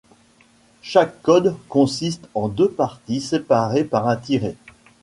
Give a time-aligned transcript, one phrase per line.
[0.81, 4.55] Chaque code consiste en deux parties séparées par un tiret.